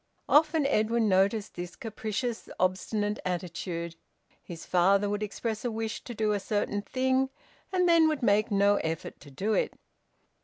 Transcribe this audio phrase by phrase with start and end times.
[0.27, 3.95] Often Edwin noticed this capricious, obstinate attitude;
[4.41, 7.29] his father would express a wish to do a certain thing,
[7.71, 9.77] and then would make no effort to do it.